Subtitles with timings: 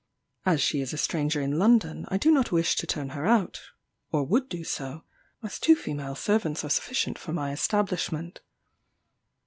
[0.47, 3.61] As she is a stranger in London, I do not wish to turn her out,
[4.11, 5.03] or would do so,
[5.43, 8.41] as two female servants are sufficient for my establishment.